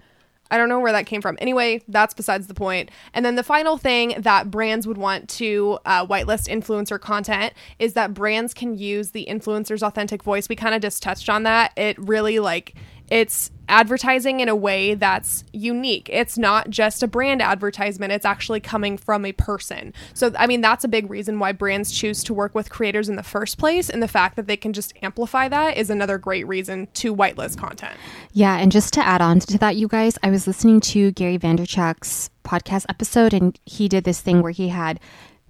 I 0.51 0.57
don't 0.57 0.69
know 0.69 0.80
where 0.80 0.92
that 0.92 1.06
came 1.06 1.22
from. 1.22 1.38
Anyway, 1.40 1.81
that's 1.88 2.13
besides 2.13 2.48
the 2.48 2.54
point. 2.54 2.90
And 3.13 3.25
then 3.25 3.36
the 3.36 3.44
final 3.44 3.78
thing 3.78 4.16
that 4.18 4.50
brands 4.50 4.88
would 4.88 4.98
want 4.98 5.30
to 5.30 5.80
uh, 5.86 6.06
whitelist 6.06 6.48
influencer 6.48 7.00
content 7.00 7.54
is 7.78 7.94
that 7.94 8.13
brands 8.13 8.54
can 8.54 8.78
use 8.78 9.12
the 9.12 9.28
influencer's 9.30 9.84
authentic 9.84 10.24
voice. 10.24 10.50
We 10.50 10.56
kind 10.56 10.75
of 10.75 10.81
just 10.81 11.04
touched 11.04 11.30
on 11.30 11.44
that. 11.44 11.72
It 11.78 11.98
really 12.00 12.40
like 12.40 12.75
it's 13.09 13.51
advertising 13.67 14.39
in 14.39 14.50
a 14.50 14.56
way 14.56 14.95
that's 14.95 15.44
unique. 15.53 16.09
It's 16.11 16.38
not 16.38 16.69
just 16.69 17.03
a 17.03 17.07
brand 17.07 17.41
advertisement, 17.41 18.11
it's 18.11 18.25
actually 18.25 18.59
coming 18.59 18.97
from 18.97 19.25
a 19.25 19.31
person. 19.31 19.94
So, 20.13 20.31
I 20.38 20.47
mean, 20.47 20.61
that's 20.61 20.83
a 20.83 20.88
big 20.88 21.09
reason 21.09 21.39
why 21.39 21.51
brands 21.51 21.91
choose 21.91 22.23
to 22.25 22.33
work 22.33 22.56
with 22.56 22.69
creators 22.69 23.09
in 23.09 23.15
the 23.15 23.23
first 23.23 23.57
place. 23.57 23.89
And 23.89 24.01
the 24.01 24.07
fact 24.07 24.35
that 24.35 24.47
they 24.47 24.57
can 24.57 24.73
just 24.73 24.94
amplify 25.01 25.47
that 25.50 25.77
is 25.77 25.89
another 25.89 26.17
great 26.17 26.47
reason 26.47 26.88
to 26.95 27.15
whitelist 27.15 27.57
content. 27.57 27.95
Yeah, 28.33 28.57
and 28.57 28.71
just 28.71 28.94
to 28.95 29.06
add 29.06 29.21
on 29.21 29.39
to 29.41 29.57
that, 29.59 29.75
you 29.75 29.88
guys, 29.88 30.17
I 30.23 30.29
was 30.29 30.47
listening 30.47 30.81
to 30.81 31.11
Gary 31.11 31.38
Vaynerchuk's 31.38 32.29
podcast 32.44 32.85
episode, 32.89 33.33
and 33.33 33.59
he 33.65 33.88
did 33.88 34.03
this 34.03 34.21
thing 34.21 34.41
where 34.41 34.51
he 34.51 34.69
had 34.69 35.00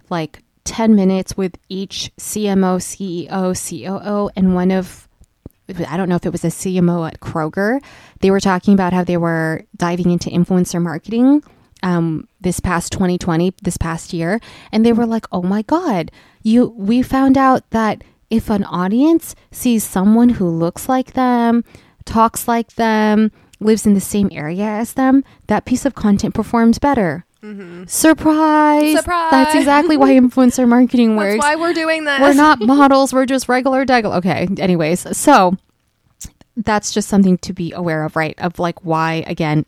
like 0.09 0.43
10 0.65 0.95
minutes 0.95 1.35
with 1.35 1.57
each 1.67 2.11
CMO, 2.17 2.77
CEO, 2.77 3.53
COO, 3.55 4.29
and 4.35 4.53
one 4.53 4.71
of 4.71 5.08
I 5.87 5.97
don't 5.97 6.09
know 6.09 6.15
if 6.15 6.25
it 6.25 6.31
was 6.31 6.43
a 6.43 6.47
CMO 6.47 7.07
at 7.07 7.19
Kroger. 7.19 7.81
They 8.21 8.31
were 8.31 8.39
talking 8.39 8.73
about 8.73 8.93
how 8.93 9.03
they 9.03 9.17
were 9.17 9.63
diving 9.75 10.11
into 10.11 10.29
influencer 10.29 10.81
marketing 10.81 11.43
um, 11.83 12.27
this 12.41 12.59
past 12.59 12.91
2020, 12.91 13.53
this 13.61 13.77
past 13.77 14.13
year, 14.13 14.39
and 14.71 14.85
they 14.85 14.93
were 14.93 15.05
like, 15.05 15.25
"Oh 15.31 15.41
my 15.43 15.61
god, 15.63 16.11
you! 16.43 16.73
We 16.75 17.01
found 17.01 17.37
out 17.37 17.69
that 17.69 18.03
if 18.29 18.49
an 18.49 18.63
audience 18.65 19.35
sees 19.51 19.83
someone 19.83 20.29
who 20.29 20.49
looks 20.49 20.89
like 20.89 21.13
them, 21.13 21.63
talks 22.05 22.47
like 22.47 22.75
them, 22.75 23.31
lives 23.59 23.85
in 23.85 23.93
the 23.93 24.01
same 24.01 24.29
area 24.31 24.65
as 24.65 24.93
them, 24.93 25.23
that 25.47 25.65
piece 25.65 25.85
of 25.85 25.95
content 25.95 26.33
performs 26.33 26.79
better." 26.79 27.25
Surprise! 27.41 28.97
Surprise! 28.97 29.31
That's 29.31 29.55
exactly 29.55 29.97
why 29.97 30.09
influencer 30.19 30.67
marketing 30.67 31.15
works 31.15 31.35
That's 31.35 31.43
why 31.43 31.55
we're 31.55 31.73
doing 31.73 32.03
this. 32.03 32.19
we're 32.19 32.33
not 32.33 32.59
models 32.61 33.13
we're 33.13 33.25
just 33.25 33.47
regular 33.47 33.85
degular 33.85 34.15
okay 34.17 34.47
anyways 34.57 35.15
so 35.17 35.55
that's 36.57 36.91
just 36.91 37.07
something 37.07 37.37
to 37.39 37.53
be 37.53 37.71
aware 37.71 38.03
of 38.03 38.15
right 38.17 38.35
of 38.39 38.59
like 38.59 38.83
why 38.83 39.23
again 39.27 39.65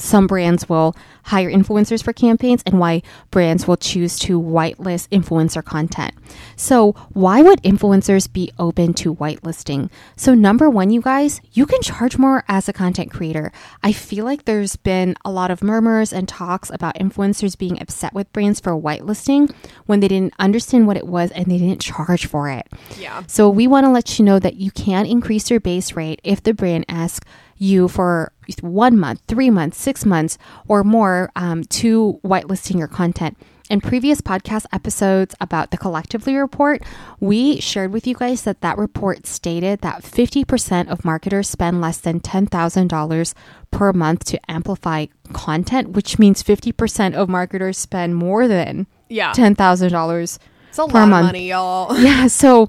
some 0.00 0.26
brands 0.26 0.68
will 0.68 0.96
hire 1.24 1.50
influencers 1.50 2.02
for 2.02 2.12
campaigns 2.12 2.62
and 2.64 2.78
why 2.78 3.02
brands 3.30 3.66
will 3.68 3.76
choose 3.76 4.18
to 4.20 4.40
whitelist 4.40 5.08
influencer 5.10 5.64
content. 5.64 6.14
So, 6.56 6.92
why 7.10 7.42
would 7.42 7.62
influencers 7.62 8.32
be 8.32 8.50
open 8.58 8.94
to 8.94 9.14
whitelisting? 9.14 9.90
So, 10.16 10.34
number 10.34 10.70
one, 10.70 10.90
you 10.90 11.00
guys, 11.00 11.40
you 11.52 11.66
can 11.66 11.82
charge 11.82 12.18
more 12.18 12.44
as 12.48 12.68
a 12.68 12.72
content 12.72 13.10
creator. 13.10 13.52
I 13.82 13.92
feel 13.92 14.24
like 14.24 14.44
there's 14.44 14.76
been 14.76 15.16
a 15.24 15.30
lot 15.30 15.50
of 15.50 15.62
murmurs 15.62 16.12
and 16.12 16.28
talks 16.28 16.70
about 16.70 16.96
influencers 16.96 17.56
being 17.56 17.80
upset 17.80 18.14
with 18.14 18.32
brands 18.32 18.60
for 18.60 18.72
whitelisting 18.72 19.52
when 19.86 20.00
they 20.00 20.08
didn't 20.08 20.34
understand 20.38 20.86
what 20.86 20.96
it 20.96 21.06
was 21.06 21.30
and 21.32 21.46
they 21.46 21.58
didn't 21.58 21.80
charge 21.80 22.26
for 22.26 22.48
it. 22.48 22.66
Yeah. 22.98 23.22
So 23.26 23.48
we 23.48 23.66
want 23.66 23.84
to 23.84 23.90
let 23.90 24.18
you 24.18 24.24
know 24.24 24.38
that 24.38 24.56
you 24.56 24.70
can 24.70 25.06
increase 25.06 25.50
your 25.50 25.60
base 25.60 25.92
rate 25.94 26.20
if 26.24 26.42
the 26.42 26.54
brand 26.54 26.84
asks 26.88 27.26
you 27.60 27.86
for 27.88 28.32
one 28.62 28.98
month, 28.98 29.20
three 29.28 29.50
months, 29.50 29.78
six 29.78 30.04
months, 30.04 30.38
or 30.66 30.82
more 30.82 31.30
um, 31.36 31.62
to 31.64 32.18
whitelisting 32.24 32.78
your 32.78 32.88
content. 32.88 33.36
In 33.68 33.80
previous 33.80 34.20
podcast 34.20 34.66
episodes 34.72 35.36
about 35.40 35.70
the 35.70 35.78
Collectively 35.78 36.34
report, 36.34 36.82
we 37.20 37.60
shared 37.60 37.92
with 37.92 38.04
you 38.04 38.16
guys 38.16 38.42
that 38.42 38.62
that 38.62 38.76
report 38.76 39.28
stated 39.28 39.82
that 39.82 40.02
50% 40.02 40.88
of 40.88 41.04
marketers 41.04 41.48
spend 41.48 41.80
less 41.80 41.98
than 41.98 42.18
$10,000 42.18 43.34
per 43.70 43.92
month 43.92 44.24
to 44.24 44.50
amplify 44.50 45.06
content, 45.32 45.90
which 45.90 46.18
means 46.18 46.42
50% 46.42 47.14
of 47.14 47.28
marketers 47.28 47.78
spend 47.78 48.16
more 48.16 48.48
than 48.48 48.88
Yeah. 49.08 49.32
$10,000 49.34 50.38
It's 50.70 50.78
a 50.78 50.86
per 50.88 50.98
lot 50.98 51.08
month. 51.08 51.20
of 51.20 51.26
money, 51.28 51.48
y'all. 51.50 51.96
yeah 52.00 52.26
so 52.26 52.68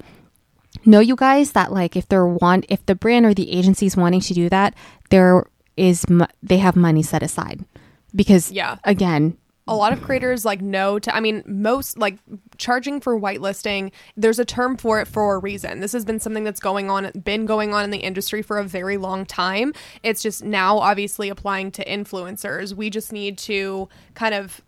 know 0.85 0.99
you 0.99 1.15
guys 1.15 1.51
that 1.51 1.71
like 1.71 1.95
if 1.95 2.07
they're 2.07 2.25
want 2.27 2.65
if 2.69 2.85
the 2.85 2.95
brand 2.95 3.25
or 3.25 3.33
the 3.33 3.51
agency 3.51 3.85
is 3.85 3.95
wanting 3.97 4.19
to 4.21 4.33
do 4.33 4.49
that 4.49 4.73
there 5.09 5.45
is 5.77 6.09
mo- 6.09 6.27
they 6.43 6.57
have 6.57 6.75
money 6.75 7.01
set 7.03 7.23
aside. 7.23 7.63
Because 8.15 8.51
Yeah. 8.51 8.77
again 8.83 9.37
a 9.67 9.75
lot 9.75 9.93
of 9.93 10.01
creators 10.01 10.43
like 10.43 10.59
know 10.59 10.97
to 10.97 11.15
i 11.15 11.19
mean 11.19 11.43
most 11.45 11.95
like 11.97 12.17
charging 12.57 12.99
for 12.99 13.17
whitelisting 13.17 13.91
there's 14.17 14.39
a 14.39 14.43
term 14.43 14.75
for 14.75 14.99
it 14.99 15.07
for 15.07 15.35
a 15.35 15.39
reason. 15.39 15.79
This 15.81 15.93
has 15.93 16.03
been 16.03 16.19
something 16.19 16.43
that's 16.43 16.59
going 16.59 16.89
on 16.89 17.11
been 17.23 17.45
going 17.45 17.73
on 17.73 17.83
in 17.83 17.91
the 17.91 17.99
industry 17.99 18.41
for 18.41 18.57
a 18.57 18.63
very 18.63 18.97
long 18.97 19.25
time. 19.25 19.71
It's 20.03 20.21
just 20.23 20.43
now 20.43 20.79
obviously 20.79 21.29
applying 21.29 21.71
to 21.73 21.85
influencers. 21.85 22.73
We 22.73 22.89
just 22.89 23.13
need 23.13 23.37
to 23.39 23.87
kind 24.15 24.33
of 24.33 24.61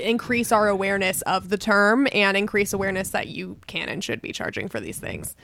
increase 0.00 0.52
our 0.52 0.68
awareness 0.68 1.22
of 1.22 1.48
the 1.48 1.58
term 1.58 2.06
and 2.12 2.36
increase 2.36 2.72
awareness 2.72 3.10
that 3.10 3.28
you 3.28 3.56
can 3.66 3.88
and 3.88 4.04
should 4.04 4.20
be 4.22 4.32
charging 4.32 4.68
for 4.68 4.80
these 4.80 4.98
things 4.98 5.34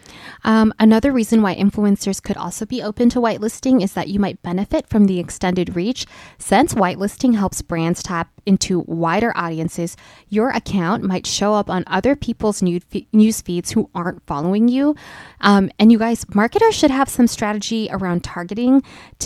Um, 0.45 0.73
another 0.79 1.13
reason 1.13 1.43
why 1.43 1.55
influencers 1.55 2.23
could 2.23 2.37
also 2.37 2.65
be 2.67 2.83
open 2.83 3.09
to 3.11 3.21
whitelisting 3.21 3.83
is 3.83 3.95
that 3.95 4.09
you 4.09 4.21
might 4.21 4.43
benefit 4.43 4.89
from 4.89 5.07
the 5.07 5.19
extended 5.19 5.75
reach. 5.75 6.07
Since 6.39 6.75
whitelisting 6.75 7.35
helps 7.35 7.63
brands 7.63 8.03
tap 8.03 8.31
into 8.47 8.81
wider 8.87 9.33
audiences, 9.37 9.97
your 10.29 10.51
account 10.51 11.03
might 11.03 11.27
show 11.27 11.55
up 11.55 11.71
on 11.71 11.83
other 11.87 12.15
people's 12.15 12.63
news 12.63 13.41
feeds 13.41 13.73
who 13.73 13.89
aren't 13.95 14.25
following 14.27 14.69
you. 14.69 14.95
Um, 15.41 15.71
and 15.79 15.91
you 15.91 15.99
guys, 15.99 16.27
marketers 16.35 16.75
should 16.75 16.91
have 16.91 17.09
some 17.09 17.27
strategy 17.27 17.89
around 17.91 18.23
targeting. 18.23 18.83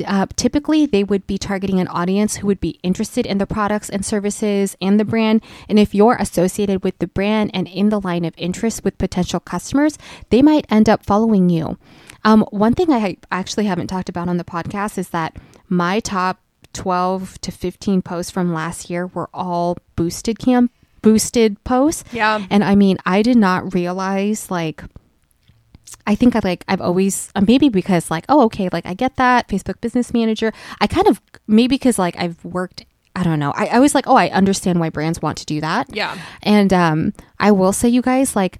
Uh, 0.06 0.26
typically, 0.36 0.86
they 0.86 1.04
would 1.04 1.26
be 1.26 1.36
targeting 1.36 1.80
an 1.80 1.88
audience 1.88 2.36
who 2.36 2.46
would 2.46 2.60
be 2.60 2.78
interested 2.82 3.26
in 3.26 3.38
the 3.38 3.46
products 3.46 3.90
and 3.90 4.04
services 4.04 4.76
and 4.80 4.98
the 4.98 5.04
brand. 5.04 5.42
And 5.68 5.78
if 5.78 5.94
you're 5.94 6.16
associated 6.16 6.84
with 6.84 6.98
the 6.98 7.06
brand 7.06 7.50
and 7.54 7.68
in 7.68 7.88
the 7.88 8.00
line 8.00 8.24
of 8.24 8.34
interest 8.36 8.84
with 8.84 8.98
potential 8.98 9.40
customers, 9.40 9.98
they 10.30 10.42
might 10.42 10.66
end 10.70 10.88
up 10.88 11.04
following 11.04 11.48
you. 11.48 11.78
Um, 12.24 12.42
one 12.50 12.74
thing 12.74 12.92
I 12.92 13.16
actually 13.30 13.66
haven't 13.66 13.86
talked 13.86 14.08
about 14.08 14.28
on 14.28 14.36
the 14.36 14.44
podcast 14.44 14.98
is 14.98 15.10
that 15.10 15.36
my 15.68 16.00
top 16.00 16.40
12 16.72 17.40
to 17.40 17.52
15 17.52 18.02
posts 18.02 18.30
from 18.30 18.52
last 18.52 18.90
year 18.90 19.06
were 19.06 19.30
all 19.32 19.78
boosted 19.96 20.38
camp 20.38 20.72
boosted 21.02 21.62
posts. 21.64 22.04
Yeah. 22.12 22.44
And 22.50 22.64
I 22.64 22.74
mean, 22.74 22.98
I 23.06 23.22
did 23.22 23.36
not 23.36 23.74
realize 23.74 24.50
like 24.50 24.82
I 26.06 26.14
think 26.14 26.36
I 26.36 26.40
like 26.42 26.64
I've 26.68 26.80
always 26.80 27.30
uh, 27.34 27.40
maybe 27.46 27.68
because 27.68 28.10
like 28.10 28.24
oh 28.28 28.44
okay 28.44 28.68
like 28.72 28.84
I 28.86 28.94
get 28.94 29.16
that 29.16 29.48
Facebook 29.48 29.80
Business 29.80 30.12
Manager 30.12 30.52
I 30.80 30.86
kind 30.86 31.06
of 31.06 31.20
maybe 31.46 31.76
because 31.76 31.98
like 31.98 32.16
I've 32.18 32.44
worked 32.44 32.84
I 33.18 33.22
don't 33.24 33.38
know 33.38 33.52
I, 33.56 33.66
I 33.66 33.78
was 33.80 33.94
like 33.94 34.06
oh 34.06 34.16
I 34.16 34.28
understand 34.30 34.78
why 34.80 34.88
brands 34.90 35.20
want 35.20 35.38
to 35.38 35.46
do 35.46 35.60
that 35.60 35.86
Yeah. 35.94 36.16
and 36.42 36.72
um 36.72 37.12
I 37.38 37.50
will 37.50 37.72
say 37.72 37.88
you 37.88 38.02
guys 38.02 38.34
like 38.36 38.58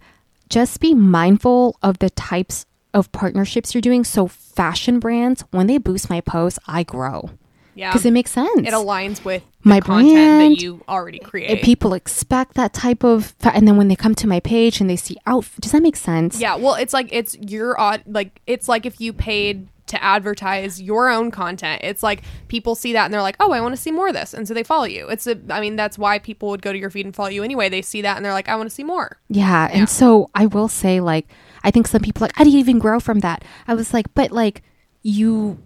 just 0.48 0.80
be 0.80 0.94
mindful 0.94 1.76
of 1.82 1.98
the 1.98 2.10
types 2.10 2.64
of 2.94 3.12
partnerships 3.12 3.74
you're 3.74 3.82
doing. 3.82 4.02
So 4.02 4.26
fashion 4.28 4.98
brands, 4.98 5.44
when 5.50 5.66
they 5.66 5.76
boost 5.76 6.08
my 6.08 6.22
posts, 6.22 6.58
I 6.66 6.82
grow 6.84 7.30
Yeah. 7.74 7.90
because 7.90 8.06
it 8.06 8.12
makes 8.12 8.30
sense. 8.30 8.66
it 8.66 8.72
aligns 8.72 9.22
with 9.26 9.42
My 9.62 9.80
content 9.80 10.14
brand, 10.14 10.52
that 10.56 10.62
you 10.62 10.82
already 10.88 11.18
create. 11.18 11.50
If 11.50 11.62
people 11.62 11.92
expect 11.92 12.54
that 12.54 12.72
type 12.72 13.04
of, 13.04 13.34
fa- 13.38 13.52
and 13.54 13.68
then 13.68 13.76
when 13.76 13.88
they 13.88 13.94
come 13.96 14.14
to 14.16 14.26
my 14.26 14.40
page 14.40 14.80
and 14.80 14.88
they 14.88 14.96
see 14.96 15.18
outfit, 15.26 15.60
does 15.60 15.72
that 15.72 15.82
make 15.82 15.96
sense? 15.96 16.40
Yeah, 16.40 16.56
well, 16.56 16.74
it's 16.74 16.94
like 16.94 17.08
it's 17.12 17.36
your 17.36 17.78
odd 17.78 18.02
like 18.06 18.40
it's 18.46 18.68
like 18.68 18.86
if 18.86 18.98
you 19.02 19.12
paid 19.12 19.68
to 19.88 20.02
advertise 20.02 20.80
your 20.80 21.10
own 21.10 21.30
content. 21.30 21.80
It's 21.84 22.02
like 22.02 22.22
people 22.48 22.74
see 22.74 22.92
that 22.92 23.04
and 23.04 23.12
they're 23.14 23.22
like, 23.22 23.36
"Oh, 23.40 23.52
I 23.52 23.60
want 23.60 23.74
to 23.74 23.80
see 23.80 23.90
more 23.90 24.08
of 24.08 24.14
this." 24.14 24.34
And 24.34 24.46
so 24.46 24.54
they 24.54 24.62
follow 24.62 24.84
you. 24.84 25.08
It's 25.08 25.26
a 25.26 25.38
I 25.50 25.60
mean, 25.60 25.76
that's 25.76 25.98
why 25.98 26.18
people 26.18 26.48
would 26.50 26.62
go 26.62 26.72
to 26.72 26.78
your 26.78 26.90
feed 26.90 27.06
and 27.06 27.14
follow 27.14 27.28
you 27.30 27.42
anyway. 27.42 27.68
They 27.68 27.82
see 27.82 28.02
that 28.02 28.16
and 28.16 28.24
they're 28.24 28.32
like, 28.32 28.48
"I 28.48 28.56
want 28.56 28.68
to 28.68 28.74
see 28.74 28.84
more." 28.84 29.18
Yeah. 29.28 29.68
And 29.72 29.88
so 29.88 30.30
I 30.34 30.46
will 30.46 30.68
say, 30.68 31.00
like, 31.00 31.26
I 31.64 31.70
think 31.70 31.88
some 31.88 32.02
people 32.02 32.22
are 32.24 32.26
like, 32.28 32.40
I 32.40 32.44
didn't 32.44 32.58
even 32.60 32.78
grow 32.78 33.00
from 33.00 33.20
that. 33.20 33.44
I 33.66 33.74
was 33.74 33.92
like, 33.92 34.12
but 34.14 34.30
like, 34.32 34.62
you 35.02 35.58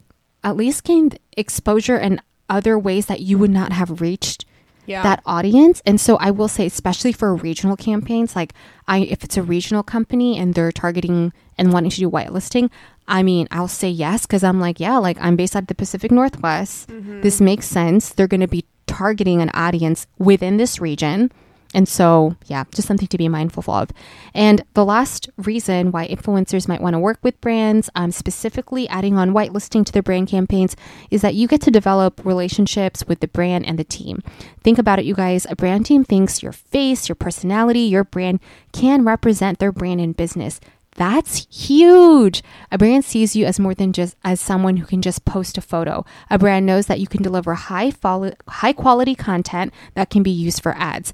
at 0.44 0.56
least 0.56 0.84
gained 0.84 1.18
exposure 1.36 1.96
and 1.96 2.20
other 2.48 2.78
ways 2.78 3.06
that 3.06 3.20
you 3.20 3.38
would 3.38 3.50
not 3.50 3.72
have 3.72 4.00
reached 4.00 4.44
Yeah. 4.86 5.02
that 5.04 5.22
audience. 5.24 5.80
And 5.86 6.00
so 6.00 6.16
I 6.16 6.30
will 6.32 6.48
say, 6.48 6.66
especially 6.66 7.12
for 7.12 7.34
regional 7.36 7.76
campaigns, 7.76 8.34
like 8.34 8.52
I, 8.88 8.98
if 8.98 9.22
it's 9.24 9.36
a 9.36 9.42
regional 9.42 9.82
company 9.82 10.36
and 10.38 10.54
they're 10.54 10.72
targeting 10.72 11.32
and 11.56 11.72
wanting 11.72 11.90
to 11.92 11.96
do 11.98 12.10
whitelisting, 12.10 12.68
I 13.08 13.22
mean, 13.22 13.48
I'll 13.50 13.68
say 13.68 13.88
yes 13.90 14.26
because 14.26 14.44
I'm 14.44 14.60
like, 14.60 14.80
yeah, 14.80 14.98
like 14.98 15.18
I'm 15.20 15.36
based 15.36 15.56
out 15.56 15.62
of 15.62 15.68
the 15.68 15.74
Pacific 15.74 16.10
Northwest. 16.10 16.88
This 17.22 17.40
makes 17.40 17.66
sense. 17.66 18.10
They're 18.10 18.28
going 18.28 18.40
to 18.40 18.48
be 18.48 18.64
targeting 18.86 19.40
an 19.40 19.50
audience 19.54 20.06
within 20.18 20.56
this 20.56 20.80
region. 20.80 21.30
And 21.74 21.88
so, 21.88 22.36
yeah, 22.46 22.64
just 22.74 22.86
something 22.86 23.08
to 23.08 23.16
be 23.16 23.28
mindful 23.28 23.64
of. 23.72 23.90
And 24.34 24.62
the 24.74 24.84
last 24.84 25.30
reason 25.38 25.90
why 25.90 26.06
influencers 26.06 26.68
might 26.68 26.82
want 26.82 26.92
to 26.92 26.98
work 26.98 27.18
with 27.22 27.40
brands, 27.40 27.88
um, 27.94 28.12
specifically 28.12 28.86
adding 28.88 29.16
on 29.16 29.30
whitelisting 29.32 29.86
to 29.86 29.92
their 29.92 30.02
brand 30.02 30.28
campaigns, 30.28 30.76
is 31.10 31.22
that 31.22 31.34
you 31.34 31.48
get 31.48 31.62
to 31.62 31.70
develop 31.70 32.20
relationships 32.26 33.06
with 33.06 33.20
the 33.20 33.28
brand 33.28 33.64
and 33.64 33.78
the 33.78 33.84
team. 33.84 34.22
Think 34.62 34.78
about 34.78 34.98
it, 34.98 35.06
you 35.06 35.14
guys. 35.14 35.46
A 35.48 35.56
brand 35.56 35.86
team 35.86 36.04
thinks 36.04 36.42
your 36.42 36.52
face, 36.52 37.08
your 37.08 37.16
personality, 37.16 37.80
your 37.80 38.04
brand 38.04 38.40
can 38.72 39.02
represent 39.04 39.58
their 39.58 39.72
brand 39.72 40.00
and 40.00 40.14
business. 40.14 40.60
That's 40.96 41.46
huge. 41.50 42.42
A 42.70 42.78
brand 42.78 43.04
sees 43.04 43.34
you 43.34 43.46
as 43.46 43.58
more 43.58 43.74
than 43.74 43.92
just 43.92 44.16
as 44.24 44.40
someone 44.40 44.76
who 44.76 44.86
can 44.86 45.00
just 45.00 45.24
post 45.24 45.56
a 45.56 45.62
photo. 45.62 46.04
A 46.30 46.38
brand 46.38 46.66
knows 46.66 46.86
that 46.86 47.00
you 47.00 47.06
can 47.06 47.22
deliver 47.22 47.54
high 47.54 47.90
follow- 47.90 48.34
high 48.46 48.72
quality 48.72 49.14
content 49.14 49.72
that 49.94 50.10
can 50.10 50.22
be 50.22 50.30
used 50.30 50.62
for 50.62 50.74
ads. 50.76 51.12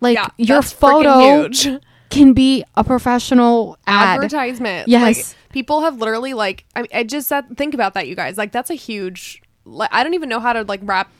Like 0.00 0.16
yeah, 0.16 0.28
your 0.38 0.62
photo 0.62 1.48
huge. 1.48 1.68
can 2.10 2.32
be 2.32 2.64
a 2.74 2.84
professional 2.84 3.78
ad. 3.86 4.16
advertisement. 4.16 4.88
Yes. 4.88 5.02
Like, 5.02 5.52
people 5.52 5.82
have 5.82 5.98
literally 5.98 6.34
like 6.34 6.64
I 6.74 6.82
mean, 6.82 6.90
I 6.92 7.04
just 7.04 7.30
think 7.56 7.74
about 7.74 7.94
that, 7.94 8.08
you 8.08 8.14
guys. 8.14 8.38
Like 8.38 8.52
that's 8.52 8.70
a 8.70 8.74
huge. 8.74 9.42
Like, 9.64 9.90
I 9.92 10.04
don't 10.04 10.14
even 10.14 10.28
know 10.28 10.40
how 10.40 10.52
to 10.52 10.62
like 10.62 10.80
wrap 10.82 11.10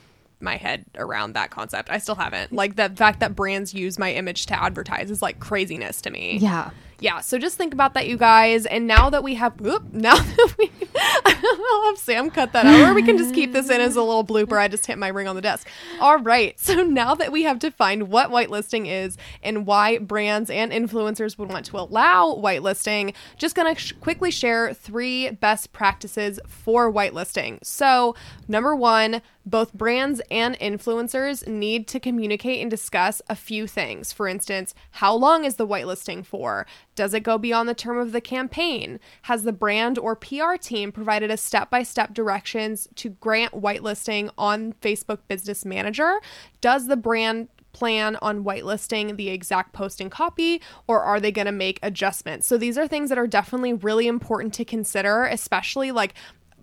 my 0.40 0.56
head 0.56 0.84
around 0.96 1.32
that 1.34 1.50
concept. 1.50 1.90
I 1.90 1.98
still 1.98 2.14
haven't. 2.14 2.52
Like 2.52 2.76
the 2.76 2.90
fact 2.90 3.20
that 3.20 3.34
brands 3.34 3.74
use 3.74 3.98
my 3.98 4.12
image 4.12 4.46
to 4.46 4.62
advertise 4.62 5.10
is 5.10 5.22
like 5.22 5.40
craziness 5.40 6.00
to 6.02 6.10
me. 6.10 6.38
Yeah. 6.38 6.70
Yeah, 6.98 7.20
so 7.20 7.38
just 7.38 7.56
think 7.56 7.74
about 7.74 7.94
that, 7.94 8.06
you 8.08 8.16
guys. 8.16 8.64
And 8.66 8.86
now 8.86 9.10
that 9.10 9.22
we 9.22 9.34
have, 9.34 9.60
whoop, 9.60 9.92
now 9.92 10.16
that 10.16 10.54
we, 10.58 10.70
I'll 10.98 11.84
have 11.86 11.98
Sam 11.98 12.30
cut 12.30 12.52
that 12.52 12.66
out, 12.66 12.88
or 12.88 12.94
we 12.94 13.02
can 13.02 13.18
just 13.18 13.34
keep 13.34 13.52
this 13.52 13.70
in 13.70 13.80
as 13.80 13.96
a 13.96 14.02
little 14.02 14.24
blooper. 14.24 14.58
I 14.58 14.68
just 14.68 14.86
hit 14.86 14.98
my 14.98 15.08
ring 15.08 15.28
on 15.28 15.36
the 15.36 15.42
desk. 15.42 15.68
All 16.00 16.18
right, 16.18 16.58
so 16.58 16.82
now 16.82 17.14
that 17.14 17.32
we 17.32 17.42
have 17.44 17.58
defined 17.58 18.08
what 18.08 18.30
whitelisting 18.30 18.86
is 18.86 19.16
and 19.42 19.66
why 19.66 19.98
brands 19.98 20.50
and 20.50 20.72
influencers 20.72 21.38
would 21.38 21.48
want 21.50 21.66
to 21.66 21.78
allow 21.78 22.34
whitelisting, 22.34 23.14
just 23.36 23.54
gonna 23.54 23.74
sh- 23.74 23.92
quickly 24.00 24.30
share 24.30 24.74
three 24.74 25.30
best 25.30 25.72
practices 25.72 26.40
for 26.46 26.92
whitelisting. 26.92 27.64
So, 27.64 28.14
number 28.48 28.74
one, 28.74 29.22
both 29.44 29.72
brands 29.72 30.20
and 30.28 30.58
influencers 30.58 31.46
need 31.46 31.86
to 31.88 32.00
communicate 32.00 32.60
and 32.60 32.68
discuss 32.68 33.22
a 33.28 33.36
few 33.36 33.68
things. 33.68 34.12
For 34.12 34.26
instance, 34.26 34.74
how 34.92 35.14
long 35.14 35.44
is 35.44 35.54
the 35.54 35.66
whitelisting 35.66 36.26
for? 36.26 36.66
Does 36.96 37.14
it 37.14 37.20
go 37.20 37.38
beyond 37.38 37.68
the 37.68 37.74
term 37.74 37.96
of 37.98 38.10
the 38.10 38.20
campaign? 38.20 38.98
Has 39.22 39.44
the 39.44 39.52
brand 39.52 39.98
or 39.98 40.16
PR 40.16 40.56
team 40.60 40.85
provided 40.92 41.30
a 41.30 41.36
step 41.36 41.70
by 41.70 41.82
step 41.82 42.14
directions 42.14 42.88
to 42.96 43.10
grant 43.10 43.52
whitelisting 43.52 44.30
on 44.38 44.72
Facebook 44.74 45.18
Business 45.28 45.64
Manager? 45.64 46.20
Does 46.60 46.86
the 46.86 46.96
brand 46.96 47.48
plan 47.72 48.16
on 48.22 48.42
whitelisting 48.42 49.16
the 49.16 49.28
exact 49.28 49.74
post 49.74 50.00
and 50.00 50.10
copy 50.10 50.62
or 50.86 51.02
are 51.02 51.20
they 51.20 51.30
going 51.30 51.46
to 51.46 51.52
make 51.52 51.78
adjustments? 51.82 52.46
So 52.46 52.56
these 52.56 52.78
are 52.78 52.88
things 52.88 53.10
that 53.10 53.18
are 53.18 53.26
definitely 53.26 53.74
really 53.74 54.06
important 54.06 54.54
to 54.54 54.64
consider, 54.64 55.24
especially 55.24 55.92
like 55.92 56.14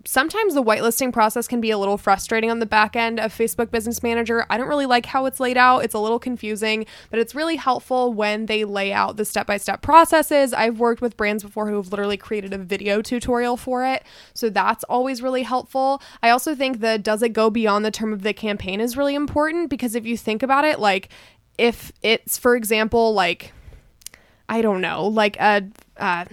sometimes 0.06 0.54
the 0.54 0.64
whitelisting 0.64 1.14
process 1.14 1.48
can 1.48 1.62
be 1.62 1.72
a 1.72 1.78
little 1.78 1.98
frustrating 1.98 2.52
on 2.52 2.60
the 2.60 2.66
back 2.66 2.96
end 2.96 3.20
of 3.20 3.34
Facebook 3.34 3.72
Business 3.72 4.04
Manager. 4.04 4.46
I 4.50 4.58
don't 4.58 4.68
really 4.68 4.86
like 4.86 5.06
how 5.06 5.26
it's 5.26 5.40
laid 5.40 5.58
out. 5.58 5.80
It's 5.80 5.94
a 5.94 6.00
little 6.00 6.20
confusing, 6.20 6.86
but 7.10 7.20
it's 7.20 7.34
really 7.34 7.56
helpful 7.56 8.14
when 8.14 8.48
they 8.48 8.66
lay 8.66 8.92
out 8.92 9.18
the 9.18 9.26
step 9.26 9.48
by 9.48 9.58
step 9.58 9.82
processes. 9.82 10.54
I've 10.54 10.80
worked 10.80 11.02
with 11.02 11.16
brands 11.18 11.44
before 11.44 11.70
who 11.70 11.78
have 11.78 11.92
literally 11.92 12.18
created 12.18 12.54
a 12.54 12.58
video 12.58 13.02
tutorial 13.02 13.58
for 13.58 13.86
it. 13.86 14.04
So 14.34 14.50
that's 14.50 14.84
always 14.86 15.22
really 15.22 15.44
helpful. 15.44 16.02
I 16.22 16.30
also 16.30 16.56
think 16.56 16.82
the 16.82 16.98
does 16.98 17.22
it 17.22 17.30
go 17.30 17.50
beyond 17.50 17.86
the 17.86 17.92
term 17.92 18.14
of 18.14 18.24
the 18.24 18.34
campaign 18.34 18.82
is 18.82 18.98
really 18.98 19.16
important 19.16 19.70
because 19.70 19.96
if 19.96 20.06
you 20.06 20.18
think 20.18 20.44
about 20.44 20.66
it, 20.66 20.80
like 20.80 21.10
if 21.58 21.92
it's, 22.02 22.38
for 22.38 22.56
example, 22.56 23.14
like, 23.14 23.54
I 24.50 24.62
don't 24.62 24.82
know, 24.82 25.08
like 25.08 25.38
a, 25.38 25.64
uh, 25.98 26.26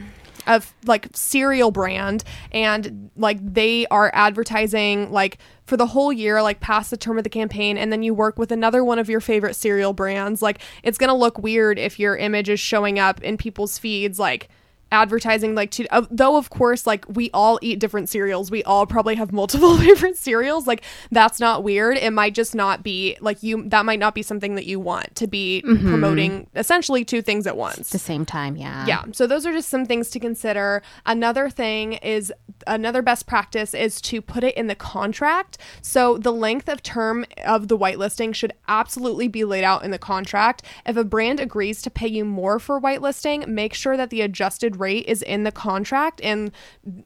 of 0.46 0.74
like 0.84 1.08
cereal 1.14 1.70
brand 1.70 2.24
and 2.52 3.10
like 3.16 3.38
they 3.42 3.86
are 3.86 4.10
advertising 4.14 5.10
like 5.10 5.38
for 5.64 5.76
the 5.76 5.86
whole 5.86 6.12
year 6.12 6.42
like 6.42 6.60
past 6.60 6.90
the 6.90 6.96
term 6.96 7.18
of 7.18 7.24
the 7.24 7.30
campaign 7.30 7.78
and 7.78 7.92
then 7.92 8.02
you 8.02 8.12
work 8.12 8.38
with 8.38 8.50
another 8.50 8.84
one 8.84 8.98
of 8.98 9.08
your 9.08 9.20
favorite 9.20 9.54
cereal 9.54 9.92
brands. 9.92 10.42
Like 10.42 10.60
it's 10.82 10.98
going 10.98 11.08
to 11.08 11.14
look 11.14 11.38
weird 11.38 11.78
if 11.78 11.98
your 11.98 12.16
image 12.16 12.48
is 12.48 12.60
showing 12.60 12.98
up 12.98 13.22
in 13.22 13.36
people's 13.36 13.78
feeds 13.78 14.18
like 14.18 14.48
advertising 14.92 15.54
like 15.54 15.70
to 15.70 15.86
uh, 15.88 16.04
though 16.10 16.36
of 16.36 16.50
course 16.50 16.86
like 16.86 17.04
we 17.08 17.30
all 17.32 17.58
eat 17.62 17.78
different 17.78 18.08
cereals 18.08 18.50
we 18.50 18.62
all 18.64 18.86
probably 18.86 19.14
have 19.14 19.32
multiple 19.32 19.76
favorite 19.78 20.16
cereals 20.16 20.66
like 20.66 20.82
that's 21.10 21.40
not 21.40 21.62
weird 21.62 21.96
it 21.96 22.12
might 22.12 22.34
just 22.34 22.54
not 22.54 22.82
be 22.82 23.16
like 23.20 23.42
you 23.42 23.62
that 23.68 23.84
might 23.84 23.98
not 23.98 24.14
be 24.14 24.22
something 24.22 24.54
that 24.54 24.66
you 24.66 24.80
want 24.80 25.14
to 25.14 25.26
be 25.26 25.62
promoting 25.62 26.46
essentially 26.54 27.04
two 27.04 27.22
things 27.22 27.46
at 27.46 27.56
once 27.56 27.78
at 27.78 27.86
the 27.86 27.98
same 27.98 28.24
time, 28.24 28.56
yeah. 28.56 28.86
yeah. 28.86 29.04
So 29.12 29.26
those 29.26 29.46
are 29.46 29.52
just 29.52 29.68
some 29.68 29.86
things 29.86 30.10
to 30.10 30.20
consider. 30.20 30.82
Another 31.06 31.50
thing 31.50 31.94
is 31.94 32.32
another 32.66 33.02
best 33.02 33.26
practice 33.26 33.74
is 33.74 34.00
to 34.02 34.20
put 34.20 34.44
it 34.44 34.56
in 34.56 34.66
the 34.66 34.74
contract. 34.74 35.58
So 35.82 36.18
the 36.18 36.32
length 36.32 36.68
of 36.68 36.82
term 36.82 37.24
of 37.44 37.68
the 37.68 37.78
whitelisting 37.78 38.34
should 38.34 38.52
absolutely 38.68 39.28
be 39.28 39.44
laid 39.44 39.64
out 39.64 39.84
in 39.84 39.90
the 39.90 39.98
contract. 39.98 40.62
If 40.86 40.96
a 40.96 41.04
brand 41.04 41.40
agrees 41.40 41.82
to 41.82 41.90
pay 41.90 42.08
you 42.08 42.24
more 42.24 42.58
for 42.58 42.80
whitelisting, 42.80 43.46
make 43.46 43.74
sure 43.74 43.96
that 43.96 44.10
the 44.10 44.20
adjusted 44.20 44.79
rate 44.80 45.06
is 45.06 45.22
in 45.22 45.44
the 45.44 45.52
contract 45.52 46.20
and 46.22 46.50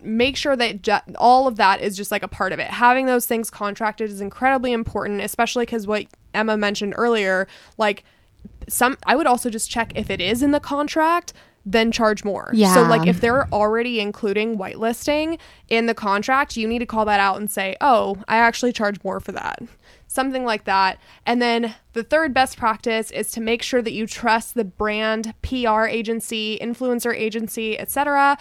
make 0.01 0.37
sure 0.37 0.57
that 0.57 0.83
ju- 0.83 1.15
all 1.17 1.47
of 1.47 1.57
that 1.57 1.81
is 1.81 1.97
just 1.97 2.11
like 2.11 2.23
a 2.23 2.29
part 2.29 2.53
of 2.53 2.59
it. 2.59 2.69
Having 2.69 3.07
those 3.07 3.27
things 3.27 3.51
contracted 3.51 4.11
is 4.11 4.21
incredibly 4.21 4.73
important, 4.73 5.21
especially 5.21 5.65
because 5.65 5.87
what 5.87 6.07
Emma 6.33 6.57
mentioned 6.57 6.95
earlier, 6.97 7.47
like 7.77 8.05
some 8.69 8.97
I 9.07 9.17
would 9.17 9.27
also 9.27 9.51
just 9.51 9.71
check 9.71 9.93
if 9.95 10.11
it 10.11 10.21
is 10.21 10.43
in 10.43 10.53
the 10.53 10.61
contract, 10.61 11.33
then 11.67 11.91
charge 11.91 12.25
more. 12.25 12.51
Yeah. 12.53 12.75
So 12.75 12.83
like 12.83 13.07
if 13.07 13.21
they're 13.21 13.49
already 13.53 14.01
including 14.01 14.59
whitelisting 14.59 15.39
in 15.69 15.87
the 15.87 15.95
contract, 15.95 16.57
you 16.57 16.69
need 16.69 16.81
to 16.81 16.87
call 16.87 17.05
that 17.07 17.21
out 17.21 17.39
and 17.39 17.51
say, 17.51 17.77
"Oh, 17.81 18.17
I 18.29 18.37
actually 18.37 18.73
charge 18.73 19.03
more 19.03 19.21
for 19.21 19.33
that." 19.33 19.61
Something 20.07 20.45
like 20.45 20.65
that. 20.65 20.99
And 21.27 21.41
then 21.43 21.75
the 21.93 22.05
third 22.05 22.35
best 22.35 22.57
practice 22.57 23.11
is 23.11 23.31
to 23.33 23.41
make 23.41 23.63
sure 23.63 23.83
that 23.83 23.93
you 23.93 24.07
trust 24.07 24.55
the 24.55 24.65
brand, 24.65 25.35
PR 25.43 25.87
agency, 25.87 26.59
influencer 26.61 27.15
agency, 27.17 27.79
etc. 27.79 28.37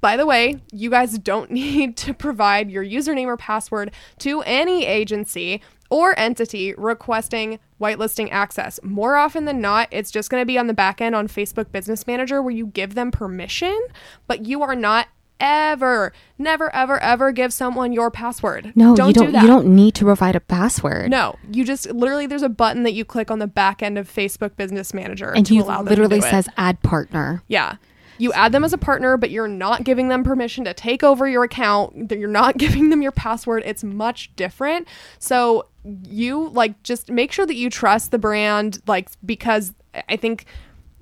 By 0.00 0.16
the 0.16 0.26
way, 0.26 0.60
you 0.72 0.90
guys 0.90 1.18
don't 1.18 1.50
need 1.62 1.96
to 1.98 2.12
provide 2.12 2.70
your 2.70 2.84
username 2.84 3.26
or 3.26 3.36
password 3.36 3.92
to 4.18 4.42
any 4.42 4.84
agency 4.84 5.62
or 5.90 6.18
entity 6.18 6.74
requesting 6.76 7.58
whitelisting 7.80 8.30
access. 8.30 8.80
More 8.82 9.16
often 9.16 9.44
than 9.44 9.60
not, 9.60 9.88
it's 9.90 10.10
just 10.10 10.30
going 10.30 10.40
to 10.40 10.46
be 10.46 10.58
on 10.58 10.66
the 10.66 10.74
back 10.74 11.00
end 11.00 11.14
on 11.14 11.28
Facebook 11.28 11.72
Business 11.72 12.06
Manager 12.06 12.42
where 12.42 12.54
you 12.54 12.66
give 12.66 12.94
them 12.94 13.10
permission, 13.10 13.78
but 14.26 14.46
you 14.46 14.62
are 14.62 14.74
not 14.74 15.08
ever, 15.40 16.12
never, 16.38 16.74
ever, 16.74 16.98
ever 17.02 17.32
give 17.32 17.52
someone 17.52 17.92
your 17.92 18.10
password. 18.10 18.72
No, 18.74 18.96
don't 18.96 19.08
you 19.08 19.14
don't. 19.14 19.26
do 19.26 19.32
that. 19.32 19.42
You 19.42 19.48
don't 19.48 19.66
need 19.74 19.94
to 19.96 20.04
provide 20.04 20.36
a 20.36 20.40
password. 20.40 21.10
No, 21.10 21.36
you 21.50 21.64
just 21.64 21.90
literally 21.90 22.26
there's 22.26 22.42
a 22.42 22.48
button 22.48 22.82
that 22.84 22.92
you 22.92 23.04
click 23.04 23.30
on 23.30 23.38
the 23.38 23.46
back 23.46 23.82
end 23.82 23.98
of 23.98 24.10
Facebook 24.10 24.56
Business 24.56 24.94
Manager 24.94 25.32
and 25.34 25.44
to 25.46 25.54
you 25.54 25.62
allow 25.62 25.78
them 25.78 25.86
literally 25.86 26.08
to 26.08 26.20
do 26.20 26.26
it. 26.26 26.26
Literally 26.26 26.42
says 26.42 26.52
add 26.56 26.82
partner. 26.82 27.42
Yeah. 27.48 27.76
You 28.18 28.32
add 28.32 28.52
them 28.52 28.64
as 28.64 28.72
a 28.72 28.78
partner, 28.78 29.16
but 29.16 29.30
you're 29.30 29.48
not 29.48 29.84
giving 29.84 30.08
them 30.08 30.24
permission 30.24 30.64
to 30.64 30.74
take 30.74 31.02
over 31.02 31.28
your 31.28 31.44
account. 31.44 32.10
You're 32.12 32.28
not 32.28 32.56
giving 32.58 32.90
them 32.90 33.02
your 33.02 33.12
password. 33.12 33.62
It's 33.66 33.84
much 33.84 34.34
different. 34.36 34.88
So 35.18 35.66
you 36.04 36.48
like 36.48 36.82
just 36.82 37.10
make 37.10 37.32
sure 37.32 37.46
that 37.46 37.54
you 37.56 37.70
trust 37.70 38.10
the 38.10 38.18
brand, 38.18 38.80
like 38.86 39.08
because 39.24 39.72
I 40.08 40.16
think 40.16 40.44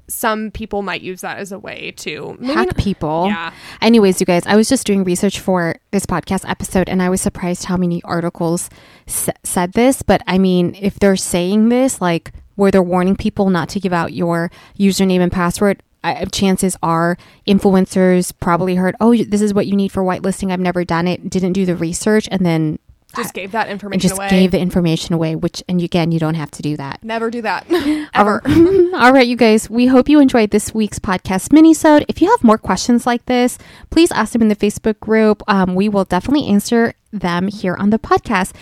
some 0.07 0.51
people 0.51 0.83
might 0.83 1.01
use 1.01 1.23
that 1.23 1.39
as 1.39 1.51
a 1.51 1.59
way 1.59 1.91
to 1.97 2.37
maybe 2.39 2.53
hack 2.53 2.67
not- 2.67 2.77
people. 2.77 3.27
Yeah. 3.27 3.53
Anyways, 3.81 4.21
you 4.21 4.27
guys, 4.27 4.43
I 4.47 4.55
was 4.55 4.69
just 4.69 4.87
doing 4.87 5.03
research 5.03 5.41
for 5.41 5.77
this 5.93 6.05
podcast 6.05 6.47
episode 6.47 6.91
and 6.91 7.03
I 7.03 7.09
was 7.09 7.23
surprised 7.23 7.65
how 7.65 7.79
many 7.79 8.03
articles 8.03 8.69
s- 9.09 9.31
said 9.43 9.73
this. 9.73 10.03
But 10.03 10.21
I 10.27 10.37
mean, 10.37 10.77
if 10.79 10.99
they're 10.99 11.17
saying 11.17 11.71
this, 11.71 12.03
like 12.03 12.33
where 12.57 12.71
they're 12.71 12.83
warning 12.83 13.17
people 13.17 13.49
not 13.49 13.71
to 13.71 13.81
give 13.81 13.95
out 13.95 14.13
your 14.13 14.51
username 14.79 15.21
and 15.21 15.33
password, 15.33 15.83
I, 16.05 16.25
chances 16.27 16.77
are 16.83 17.17
influencers 17.49 18.33
probably 18.39 18.75
heard, 18.77 18.95
oh, 19.01 19.17
this 19.17 19.41
is 19.41 19.55
what 19.55 19.67
you 19.67 19.75
need 19.75 19.91
for 19.91 20.03
whitelisting. 20.03 20.53
I've 20.53 20.61
never 20.61 20.85
done 20.85 21.09
it, 21.09 21.29
didn't 21.31 21.55
do 21.55 21.65
the 21.67 21.75
research, 21.75 22.29
and 22.31 22.45
then 22.45 22.79
Just 23.17 23.33
gave 23.35 23.53
that 23.53 23.69
and 23.69 23.73
information 23.73 24.01
just 24.01 24.15
away. 24.19 24.29
gave 24.29 24.51
the 24.51 24.59
information 24.59 25.15
away, 25.15 25.35
which, 25.37 25.63
and 25.69 25.81
again, 25.81 26.13
you 26.13 26.19
don't 26.19 26.35
have 26.35 26.51
to 26.53 26.63
do 26.63 26.77
that. 26.77 27.03
Never 27.03 27.31
do 27.31 27.43
that. 27.43 27.65
Ever. 28.15 28.43
All 28.95 29.13
right, 29.13 29.27
you 29.27 29.37
guys, 29.37 29.71
we 29.71 29.87
hope 29.87 30.09
you 30.09 30.21
enjoyed 30.21 30.51
this 30.51 30.75
week's 30.75 30.99
podcast 30.99 31.49
minisode. 31.49 32.05
If 32.09 32.21
you 32.21 32.31
have 32.31 32.45
more 32.45 32.59
questions 32.59 33.07
like 33.07 33.25
this, 33.27 33.57
please 33.91 34.13
ask 34.13 34.33
them 34.33 34.43
in 34.43 34.49
the 34.49 34.57
Facebook 34.57 35.01
group. 35.01 35.43
Um, 35.49 35.75
we 35.75 35.89
will 35.89 36.05
definitely 36.05 36.47
answer 36.49 36.95
them 37.13 37.49
here 37.49 37.77
on 37.77 37.91
the 37.91 37.99
podcast. 37.99 38.53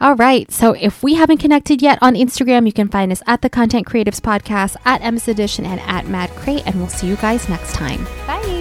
All 0.00 0.16
right, 0.16 0.50
so 0.50 0.72
if 0.72 1.02
we 1.02 1.14
haven't 1.14 1.38
connected 1.38 1.80
yet 1.80 1.98
on 2.02 2.14
Instagram, 2.14 2.66
you 2.66 2.72
can 2.72 2.88
find 2.88 3.10
us 3.12 3.22
at 3.26 3.42
the 3.42 3.48
Content 3.48 3.86
Creatives 3.86 4.20
Podcast, 4.20 4.76
at 4.84 5.00
M's 5.02 5.28
Edition, 5.28 5.64
and 5.64 5.80
at 5.80 6.08
Mad 6.08 6.30
Crate, 6.30 6.66
and 6.66 6.74
we'll 6.76 6.88
see 6.88 7.06
you 7.06 7.16
guys 7.16 7.48
next 7.48 7.74
time. 7.74 8.04
Bye. 8.26 8.53